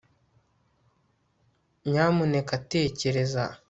nyamuneka 1.89 2.53
tekereza 2.71 3.43